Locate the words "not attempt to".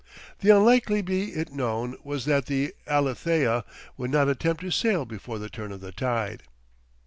4.09-4.71